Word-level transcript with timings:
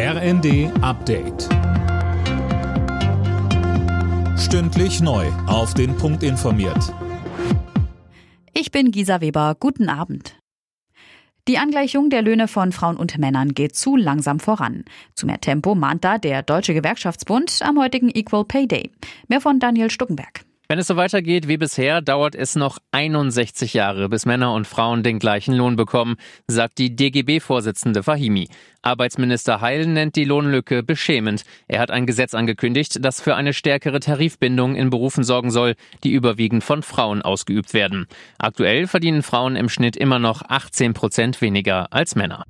RND 0.00 0.70
Update. 0.80 1.48
Stündlich 4.38 5.00
neu. 5.00 5.26
Auf 5.48 5.74
den 5.74 5.96
Punkt 5.96 6.22
informiert. 6.22 6.94
Ich 8.54 8.70
bin 8.70 8.92
Gisa 8.92 9.20
Weber. 9.20 9.56
Guten 9.58 9.88
Abend. 9.88 10.36
Die 11.48 11.58
Angleichung 11.58 12.10
der 12.10 12.22
Löhne 12.22 12.46
von 12.46 12.70
Frauen 12.70 12.96
und 12.96 13.18
Männern 13.18 13.54
geht 13.54 13.74
zu 13.74 13.96
langsam 13.96 14.38
voran. 14.38 14.84
Zu 15.16 15.26
mehr 15.26 15.40
Tempo 15.40 15.74
mahnt 15.74 16.04
da 16.04 16.18
der 16.18 16.44
Deutsche 16.44 16.74
Gewerkschaftsbund 16.74 17.58
am 17.62 17.76
heutigen 17.80 18.08
Equal 18.08 18.44
Pay 18.44 18.68
Day. 18.68 18.92
Mehr 19.26 19.40
von 19.40 19.58
Daniel 19.58 19.90
Stuckenberg. 19.90 20.44
Wenn 20.70 20.78
es 20.78 20.86
so 20.86 20.96
weitergeht 20.96 21.48
wie 21.48 21.56
bisher, 21.56 22.02
dauert 22.02 22.34
es 22.34 22.54
noch 22.54 22.76
61 22.92 23.72
Jahre, 23.72 24.10
bis 24.10 24.26
Männer 24.26 24.52
und 24.52 24.66
Frauen 24.66 25.02
den 25.02 25.18
gleichen 25.18 25.54
Lohn 25.54 25.76
bekommen, 25.76 26.16
sagt 26.46 26.76
die 26.76 26.94
DGB-Vorsitzende 26.94 28.02
Fahimi. 28.02 28.48
Arbeitsminister 28.82 29.62
Heil 29.62 29.86
nennt 29.86 30.14
die 30.14 30.26
Lohnlücke 30.26 30.82
beschämend. 30.82 31.44
Er 31.68 31.80
hat 31.80 31.90
ein 31.90 32.04
Gesetz 32.04 32.34
angekündigt, 32.34 32.98
das 33.02 33.22
für 33.22 33.34
eine 33.34 33.54
stärkere 33.54 33.98
Tarifbindung 33.98 34.76
in 34.76 34.90
Berufen 34.90 35.24
sorgen 35.24 35.50
soll, 35.50 35.74
die 36.04 36.12
überwiegend 36.12 36.62
von 36.62 36.82
Frauen 36.82 37.22
ausgeübt 37.22 37.72
werden. 37.72 38.06
Aktuell 38.36 38.86
verdienen 38.86 39.22
Frauen 39.22 39.56
im 39.56 39.70
Schnitt 39.70 39.96
immer 39.96 40.18
noch 40.18 40.42
18 40.42 40.92
Prozent 40.92 41.40
weniger 41.40 41.90
als 41.94 42.14
Männer. 42.14 42.44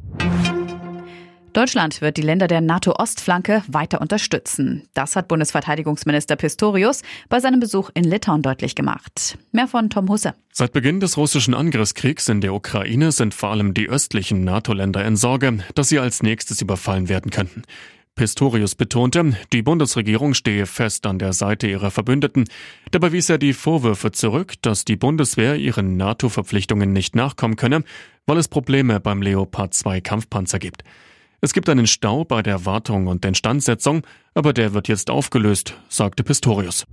Deutschland 1.52 2.00
wird 2.00 2.16
die 2.16 2.22
Länder 2.22 2.46
der 2.46 2.60
NATO-Ostflanke 2.60 3.62
weiter 3.68 4.00
unterstützen. 4.00 4.88
Das 4.94 5.16
hat 5.16 5.28
Bundesverteidigungsminister 5.28 6.36
Pistorius 6.36 7.02
bei 7.28 7.40
seinem 7.40 7.58
Besuch 7.58 7.90
in 7.94 8.04
Litauen 8.04 8.42
deutlich 8.42 8.74
gemacht. 8.74 9.38
Mehr 9.52 9.66
von 9.66 9.90
Tom 9.90 10.08
Husse. 10.08 10.34
Seit 10.52 10.72
Beginn 10.72 11.00
des 11.00 11.16
russischen 11.16 11.54
Angriffskriegs 11.54 12.28
in 12.28 12.40
der 12.40 12.52
Ukraine 12.54 13.12
sind 13.12 13.34
vor 13.34 13.50
allem 13.50 13.74
die 13.74 13.88
östlichen 13.88 14.44
NATO-Länder 14.44 15.04
in 15.04 15.16
Sorge, 15.16 15.58
dass 15.74 15.88
sie 15.88 15.98
als 15.98 16.22
nächstes 16.22 16.60
überfallen 16.60 17.08
werden 17.08 17.30
könnten. 17.30 17.62
Pistorius 18.18 18.74
betonte, 18.74 19.36
die 19.52 19.62
Bundesregierung 19.62 20.34
stehe 20.34 20.66
fest 20.66 21.06
an 21.06 21.20
der 21.20 21.32
Seite 21.32 21.68
ihrer 21.68 21.92
Verbündeten. 21.92 22.46
Dabei 22.90 23.12
wies 23.12 23.30
er 23.30 23.38
die 23.38 23.52
Vorwürfe 23.52 24.10
zurück, 24.10 24.54
dass 24.60 24.84
die 24.84 24.96
Bundeswehr 24.96 25.54
ihren 25.54 25.96
NATO-Verpflichtungen 25.96 26.92
nicht 26.92 27.14
nachkommen 27.14 27.54
könne, 27.54 27.84
weil 28.26 28.38
es 28.38 28.48
Probleme 28.48 28.98
beim 28.98 29.22
Leopard 29.22 29.72
2 29.72 30.00
Kampfpanzer 30.00 30.58
gibt. 30.58 30.82
Es 31.40 31.52
gibt 31.52 31.68
einen 31.68 31.86
Stau 31.86 32.24
bei 32.24 32.42
der 32.42 32.66
Wartung 32.66 33.06
und 33.06 33.24
Instandsetzung, 33.24 34.02
aber 34.34 34.52
der 34.52 34.74
wird 34.74 34.88
jetzt 34.88 35.08
aufgelöst, 35.08 35.74
sagte 35.88 36.24
Pistorius. 36.24 36.84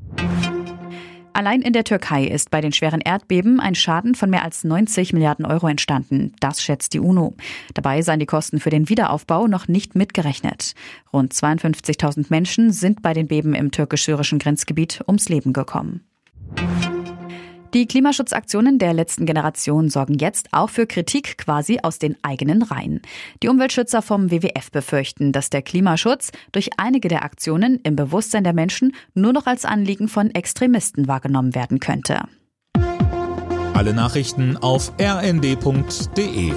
Allein 1.33 1.61
in 1.63 1.73
der 1.73 1.83
Türkei 1.83 2.25
ist 2.25 2.49
bei 2.49 2.61
den 2.61 2.71
schweren 2.71 3.01
Erdbeben 3.01 3.59
ein 3.59 3.75
Schaden 3.75 4.15
von 4.15 4.29
mehr 4.29 4.43
als 4.43 4.63
90 4.63 5.11
Milliarden 5.11 5.45
Euro 5.45 5.67
entstanden. 5.67 6.31
Das 6.39 6.61
schätzt 6.61 6.93
die 6.93 6.99
UNO. 6.99 7.33
Dabei 7.73 8.03
seien 8.03 8.21
die 8.21 8.25
Kosten 8.25 8.59
für 8.59 8.69
den 8.69 8.87
Wiederaufbau 8.87 9.47
noch 9.47 9.67
nicht 9.67 9.95
mitgerechnet. 9.95 10.75
Rund 11.11 11.33
52.000 11.33 12.27
Menschen 12.29 12.71
sind 12.71 13.01
bei 13.01 13.13
den 13.13 13.27
Beben 13.27 13.53
im 13.53 13.71
türkisch-syrischen 13.71 14.39
Grenzgebiet 14.39 15.03
ums 15.07 15.27
Leben 15.27 15.51
gekommen. 15.51 16.05
Die 17.75 17.87
Klimaschutzaktionen 17.87 18.79
der 18.79 18.93
letzten 18.93 19.25
Generation 19.25 19.89
sorgen 19.89 20.13
jetzt 20.13 20.47
auch 20.53 20.69
für 20.69 20.87
Kritik 20.87 21.37
quasi 21.37 21.79
aus 21.83 21.99
den 21.99 22.15
eigenen 22.21 22.61
Reihen. 22.61 23.01
Die 23.43 23.49
Umweltschützer 23.49 24.01
vom 24.01 24.31
WWF 24.31 24.71
befürchten, 24.71 25.33
dass 25.33 25.49
der 25.49 25.61
Klimaschutz 25.61 26.31
durch 26.53 26.69
einige 26.77 27.09
der 27.09 27.25
Aktionen 27.25 27.81
im 27.83 27.97
Bewusstsein 27.97 28.45
der 28.45 28.53
Menschen 28.53 28.95
nur 29.13 29.33
noch 29.33 29.45
als 29.45 29.65
Anliegen 29.65 30.07
von 30.07 30.33
Extremisten 30.33 31.09
wahrgenommen 31.09 31.53
werden 31.53 31.81
könnte. 31.81 32.21
Alle 33.73 33.93
Nachrichten 33.93 34.55
auf 34.55 34.93
rnd.de 34.97 36.53